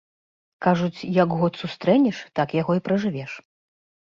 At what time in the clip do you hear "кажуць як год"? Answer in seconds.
0.65-1.53